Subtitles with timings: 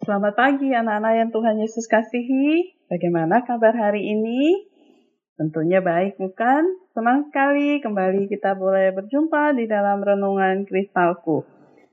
[0.00, 2.72] Selamat pagi anak-anak yang Tuhan Yesus kasihi.
[2.88, 4.64] Bagaimana kabar hari ini?
[5.36, 6.64] Tentunya baik bukan?
[6.96, 11.44] Senang sekali kembali kita boleh berjumpa di dalam renungan kristalku.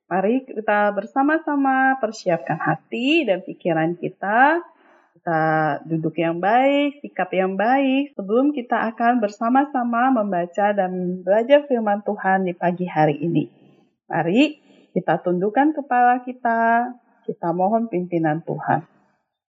[0.07, 4.63] Mari kita bersama-sama persiapkan hati dan pikiran kita.
[5.19, 5.41] Kita
[5.83, 12.47] duduk yang baik, sikap yang baik sebelum kita akan bersama-sama membaca dan belajar firman Tuhan
[12.47, 13.51] di pagi hari ini.
[14.07, 14.63] Mari
[14.95, 16.87] kita tundukkan kepala kita,
[17.27, 18.87] kita mohon pimpinan Tuhan.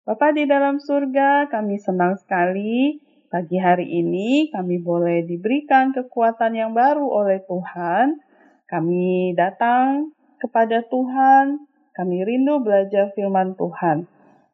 [0.07, 3.03] Bapa di dalam surga, kami senang sekali
[3.35, 8.23] pagi hari ini kami boleh diberikan kekuatan yang baru oleh Tuhan.
[8.71, 11.67] Kami datang kepada Tuhan,
[11.99, 14.07] kami rindu belajar firman Tuhan.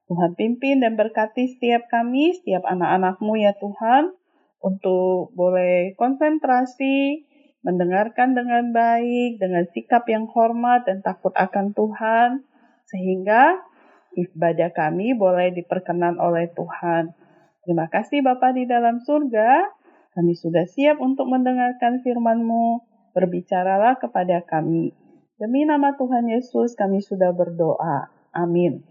[0.09, 4.16] Tuhan pimpin dan berkati setiap kami, setiap anak-anakmu ya Tuhan,
[4.64, 7.28] untuk boleh konsentrasi,
[7.61, 12.48] mendengarkan dengan baik, dengan sikap yang hormat dan takut akan Tuhan,
[12.91, 13.62] sehingga
[14.19, 17.14] ibadah kami boleh diperkenan oleh Tuhan.
[17.62, 19.70] Terima kasih Bapa di dalam surga,
[20.19, 22.83] kami sudah siap untuk mendengarkan firman-Mu,
[23.14, 24.91] berbicaralah kepada kami.
[25.39, 28.11] Demi nama Tuhan Yesus kami sudah berdoa.
[28.34, 28.83] Amin.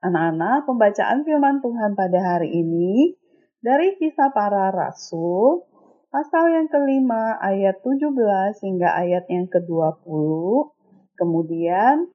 [0.00, 3.16] Anak-anak, pembacaan firman Tuhan pada hari ini
[3.60, 5.66] dari kisah para rasul,
[6.12, 8.14] pasal yang kelima ayat 17
[8.62, 10.06] hingga ayat yang ke-20,
[11.18, 12.08] kemudian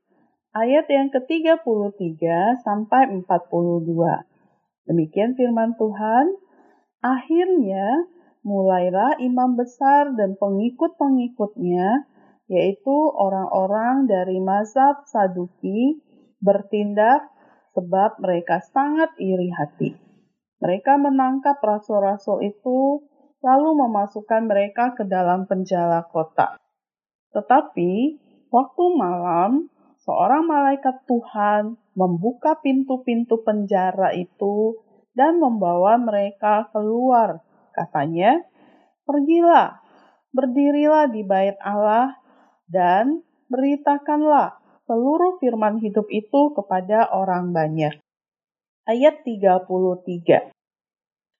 [0.52, 2.24] ayat yang ke-33
[2.64, 3.88] sampai 42.
[4.88, 6.26] Demikian firman Tuhan.
[7.02, 8.06] Akhirnya
[8.46, 12.06] mulailah imam besar dan pengikut-pengikutnya,
[12.52, 16.04] yaitu orang-orang dari mazhab Saduki,
[16.44, 17.32] bertindak
[17.72, 19.96] sebab mereka sangat iri hati.
[20.62, 23.08] Mereka menangkap rasul-rasul itu,
[23.42, 26.60] lalu memasukkan mereka ke dalam penjara kota.
[27.34, 28.22] Tetapi
[28.54, 29.72] waktu malam,
[30.02, 34.82] seorang malaikat Tuhan membuka pintu-pintu penjara itu
[35.14, 37.46] dan membawa mereka keluar.
[37.72, 38.42] Katanya,
[39.06, 39.80] "Pergilah,
[40.34, 42.18] berdirilah di bait Allah
[42.66, 43.22] dan
[43.52, 44.58] beritakanlah
[44.90, 48.02] seluruh firman hidup itu kepada orang banyak."
[48.90, 50.50] Ayat 33.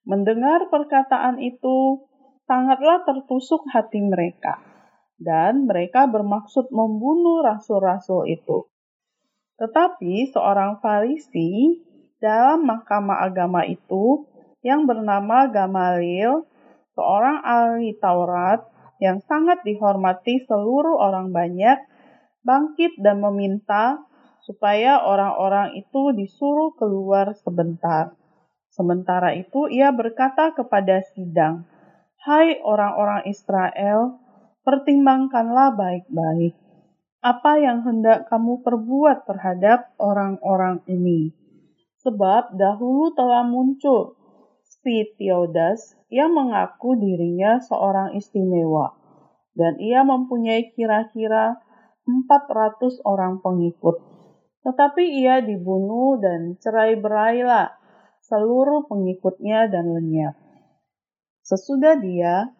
[0.06, 2.06] Mendengar perkataan itu,
[2.46, 4.71] sangatlah tertusuk hati mereka
[5.20, 8.68] dan mereka bermaksud membunuh rasul-rasul itu.
[9.60, 11.78] Tetapi seorang Farisi
[12.22, 14.26] dalam mahkamah agama itu
[14.62, 16.46] yang bernama Gamaliel,
[16.94, 18.62] seorang ahli Taurat
[19.02, 21.82] yang sangat dihormati seluruh orang banyak,
[22.46, 23.98] bangkit dan meminta
[24.42, 28.14] supaya orang-orang itu disuruh keluar sebentar.
[28.70, 31.66] Sementara itu ia berkata kepada sidang,
[32.22, 34.21] "Hai orang-orang Israel,
[34.62, 36.62] pertimbangkanlah baik-baik
[37.22, 41.30] apa yang hendak kamu perbuat terhadap orang-orang ini.
[42.02, 44.18] Sebab dahulu telah muncul
[44.66, 48.98] si Theodas yang mengaku dirinya seorang istimewa,
[49.54, 51.62] dan ia mempunyai kira-kira
[52.02, 54.02] 400 orang pengikut.
[54.66, 57.70] Tetapi ia dibunuh dan cerai berailah
[58.26, 60.34] seluruh pengikutnya dan lenyap.
[61.46, 62.50] Sesudah dia,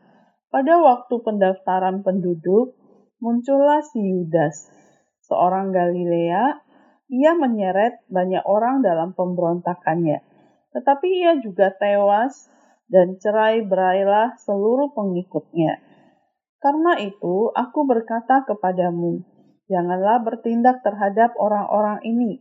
[0.52, 2.76] pada waktu pendaftaran penduduk,
[3.24, 4.68] muncullah si Yudas,
[5.24, 6.60] seorang Galilea.
[7.12, 10.20] Ia menyeret banyak orang dalam pemberontakannya.
[10.72, 12.48] Tetapi ia juga tewas
[12.88, 15.80] dan cerai berailah seluruh pengikutnya.
[16.60, 19.24] Karena itu, aku berkata kepadamu,
[19.68, 22.40] janganlah bertindak terhadap orang-orang ini.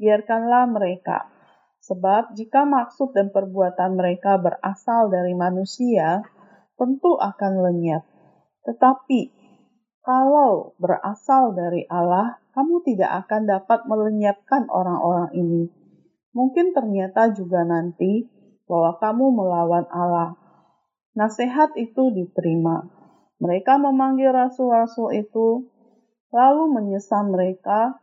[0.00, 1.28] Biarkanlah mereka.
[1.84, 6.24] Sebab jika maksud dan perbuatan mereka berasal dari manusia,
[6.74, 8.02] tentu akan lenyap.
[8.64, 9.44] Tetapi
[10.04, 15.72] kalau berasal dari Allah, kamu tidak akan dapat melenyapkan orang-orang ini.
[16.36, 18.28] Mungkin ternyata juga nanti
[18.68, 20.36] bahwa kamu melawan Allah.
[21.16, 22.84] Nasihat itu diterima.
[23.40, 25.72] Mereka memanggil rasul-rasul itu,
[26.34, 27.96] lalu menyesal mereka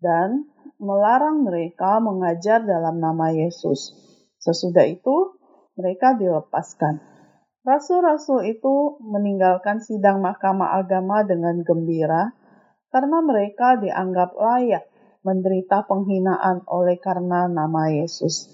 [0.00, 0.48] dan
[0.80, 3.92] melarang mereka mengajar dalam nama Yesus.
[4.40, 5.36] Sesudah itu,
[5.76, 7.13] mereka dilepaskan.
[7.64, 12.36] Rasul-rasul itu meninggalkan sidang mahkamah agama dengan gembira
[12.92, 14.84] karena mereka dianggap layak
[15.24, 18.52] menderita penghinaan oleh karena nama Yesus.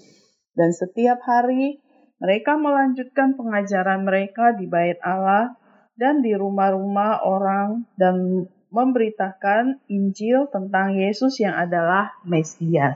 [0.55, 1.83] Dan setiap hari
[2.23, 5.59] mereka melanjutkan pengajaran mereka di bait Allah
[5.99, 12.95] dan di rumah-rumah orang dan memberitakan Injil tentang Yesus yang adalah Mesias.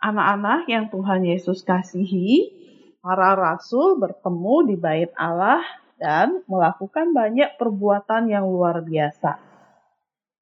[0.00, 2.61] Anak-anak yang Tuhan Yesus kasihi,
[3.02, 5.60] para rasul bertemu di bait Allah
[5.98, 9.42] dan melakukan banyak perbuatan yang luar biasa.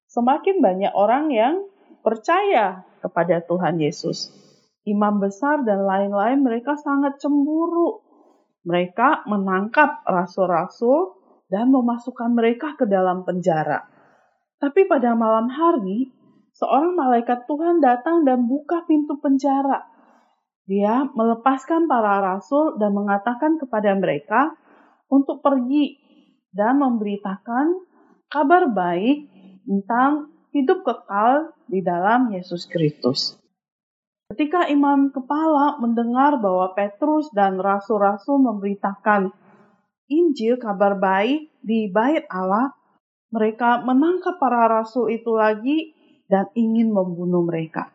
[0.05, 1.65] Semakin banyak orang yang
[2.05, 4.29] percaya kepada Tuhan Yesus.
[4.85, 8.01] Imam besar dan lain-lain mereka sangat cemburu.
[8.65, 11.17] Mereka menangkap rasul-rasul
[11.49, 13.85] dan memasukkan mereka ke dalam penjara.
[14.61, 16.13] Tapi pada malam hari,
[16.53, 19.90] seorang malaikat Tuhan datang dan buka pintu penjara.
[20.71, 24.55] Dia melepaskan para rasul dan mengatakan kepada mereka
[25.11, 25.99] untuk pergi
[26.55, 27.75] dan memberitakan
[28.31, 29.27] kabar baik
[29.67, 33.35] tentang hidup kekal di dalam Yesus Kristus.
[34.31, 39.35] Ketika imam kepala mendengar bahwa Petrus dan rasul-rasul memberitakan
[40.07, 42.71] Injil kabar baik di bait Allah,
[43.27, 45.91] mereka menangkap para rasul itu lagi
[46.31, 47.91] dan ingin membunuh mereka.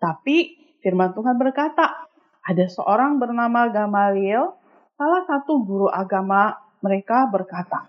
[0.00, 2.10] Tapi firman Tuhan berkata,
[2.42, 4.58] ada seorang bernama Gamaliel,
[4.98, 7.88] salah satu guru agama mereka berkata,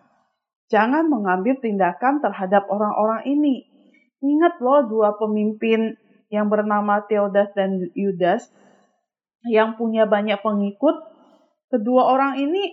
[0.72, 3.74] Jangan mengambil tindakan terhadap orang-orang ini,
[4.24, 6.00] Ingat loh dua pemimpin
[6.32, 8.48] yang bernama Theodas dan Yudas
[9.44, 10.96] yang punya banyak pengikut.
[11.68, 12.72] Kedua orang ini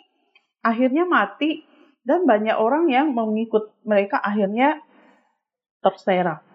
[0.62, 1.66] akhirnya mati
[2.06, 4.78] dan banyak orang yang mengikut mereka akhirnya
[5.82, 6.46] terserak.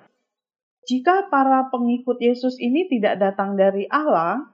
[0.86, 4.46] Jika para pengikut Yesus ini tidak datang dari Allah,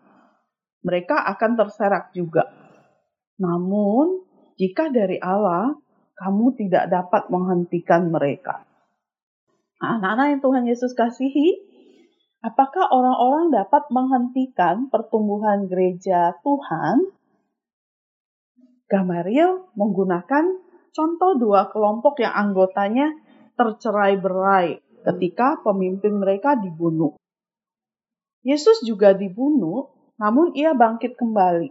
[0.80, 2.48] mereka akan terserak juga.
[3.36, 4.24] Namun,
[4.56, 5.76] jika dari Allah,
[6.16, 8.64] kamu tidak dapat menghentikan mereka.
[9.82, 11.58] Anak-anak yang Tuhan Yesus kasihi,
[12.46, 17.12] apakah orang-orang dapat menghentikan pertumbuhan gereja Tuhan?
[18.88, 20.46] Gamaliel menggunakan
[20.96, 23.10] contoh dua kelompok yang anggotanya
[23.58, 27.18] tercerai berai ketika pemimpin mereka dibunuh.
[28.42, 31.70] Yesus juga dibunuh, namun ia bangkit kembali.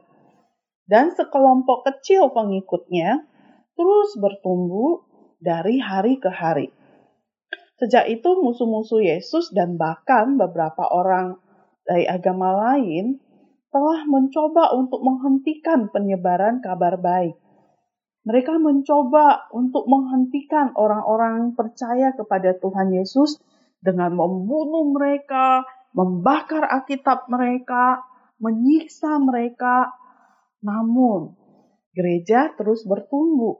[0.87, 3.27] Dan sekelompok kecil pengikutnya
[3.79, 5.07] terus bertumbuh
[5.39, 6.75] dari hari ke hari.
[7.81, 11.41] Sejak itu musuh-musuh Yesus dan bahkan beberapa orang
[11.89, 13.19] dari agama lain
[13.71, 17.39] telah mencoba untuk menghentikan penyebaran kabar baik.
[18.21, 23.41] Mereka mencoba untuk menghentikan orang-orang percaya kepada Tuhan Yesus
[23.81, 25.65] dengan membunuh mereka,
[25.97, 28.05] membakar Alkitab mereka,
[28.37, 29.89] menyiksa mereka.
[30.61, 31.33] Namun,
[31.97, 33.57] gereja terus bertumbuh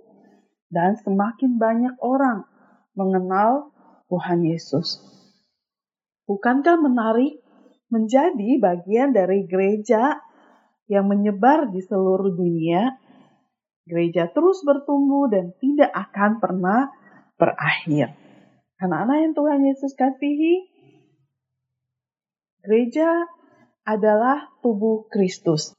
[0.69, 2.45] dan semakin banyak orang
[2.93, 3.73] mengenal
[4.13, 5.01] Tuhan Yesus.
[6.29, 7.43] Bukankah menarik
[7.91, 10.21] menjadi bagian dari gereja
[10.87, 12.95] yang menyebar di seluruh dunia?
[13.91, 16.95] Gereja terus bertumbuh dan tidak akan pernah
[17.35, 18.15] berakhir.
[18.79, 20.71] Anak-anak yang Tuhan Yesus kasihi,
[22.63, 23.27] gereja
[23.83, 25.75] adalah tubuh Kristus.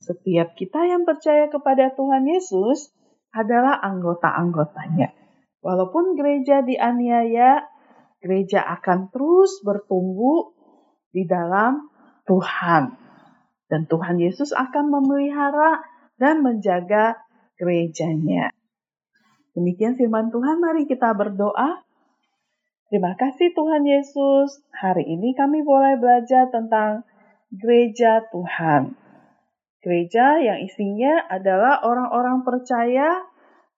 [0.00, 2.96] Setiap kita yang percaya kepada Tuhan Yesus
[3.36, 5.12] adalah anggota-anggotanya.
[5.60, 7.68] Walaupun gereja dianiaya,
[8.24, 10.56] gereja akan terus bertumbuh
[11.12, 11.92] di dalam
[12.24, 12.96] Tuhan.
[13.68, 15.84] Dan Tuhan Yesus akan memelihara
[16.18, 17.20] dan menjaga
[17.60, 18.48] gerejanya.
[19.52, 21.84] Demikian firman Tuhan, mari kita berdoa.
[22.88, 24.64] Terima kasih Tuhan Yesus.
[24.72, 27.04] Hari ini kami boleh belajar tentang
[27.52, 28.96] gereja Tuhan.
[29.84, 33.20] Gereja yang isinya adalah orang-orang percaya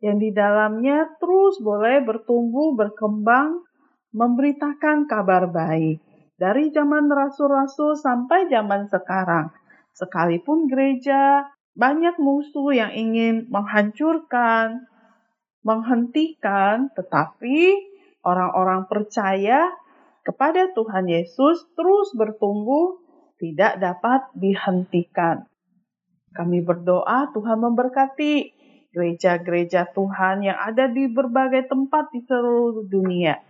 [0.03, 3.63] yang di dalamnya terus boleh bertumbuh, berkembang,
[4.11, 6.03] memberitakan kabar baik.
[6.35, 9.55] Dari zaman rasul-rasul sampai zaman sekarang.
[9.95, 14.85] Sekalipun gereja banyak musuh yang ingin menghancurkan,
[15.65, 17.77] menghentikan, tetapi
[18.21, 19.73] orang-orang percaya
[20.23, 23.01] kepada Tuhan Yesus terus bertumbuh,
[23.41, 25.49] tidak dapat dihentikan.
[26.33, 28.35] Kami berdoa Tuhan memberkati
[28.93, 33.41] gereja-gereja Tuhan yang ada di berbagai tempat di seluruh dunia,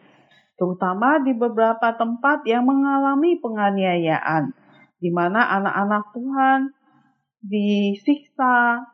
[0.54, 4.54] terutama di beberapa tempat yang mengalami penganiayaan,
[5.02, 6.60] di mana anak-anak Tuhan
[7.42, 8.86] disiksa,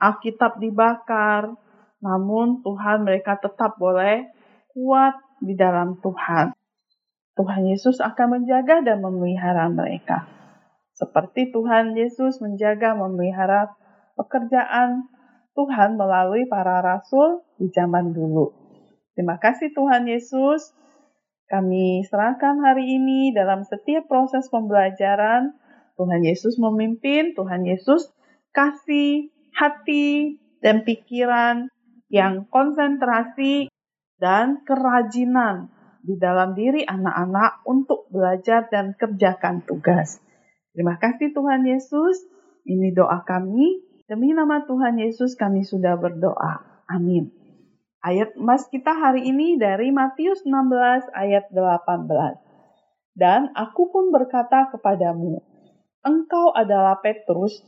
[0.00, 1.54] Alkitab dibakar,
[2.02, 4.26] namun Tuhan mereka tetap boleh
[4.74, 6.52] kuat di dalam Tuhan.
[7.38, 10.28] Tuhan Yesus akan menjaga dan memelihara mereka.
[10.92, 13.72] Seperti Tuhan Yesus menjaga memelihara
[14.20, 15.08] pekerjaan
[15.56, 18.52] Tuhan melalui para rasul di zaman dulu.
[19.16, 20.76] Terima kasih Tuhan Yesus.
[21.48, 25.56] Kami serahkan hari ini dalam setiap proses pembelajaran.
[26.00, 28.08] Tuhan Yesus memimpin, Tuhan Yesus
[28.56, 31.68] kasih hati dan pikiran
[32.08, 33.68] yang konsentrasi
[34.16, 35.68] dan kerajinan
[36.00, 40.24] di dalam diri anak-anak untuk belajar dan kerjakan tugas.
[40.72, 42.24] Terima kasih Tuhan Yesus.
[42.64, 46.82] Ini doa kami Demi nama Tuhan Yesus kami sudah berdoa.
[46.90, 47.30] Amin.
[48.02, 52.10] Ayat emas kita hari ini dari Matius 16 ayat 18.
[53.14, 55.38] Dan aku pun berkata kepadamu,
[56.04, 57.60] engkau adalah Petrus,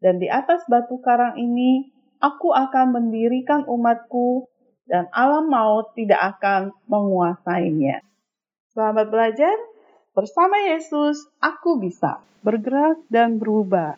[0.00, 4.48] dan di atas batu karang ini aku akan mendirikan umatku,
[4.84, 8.04] dan alam maut tidak akan menguasainya.
[8.74, 9.56] Selamat belajar
[10.12, 11.24] bersama Yesus.
[11.40, 13.96] Aku bisa bergerak dan berubah.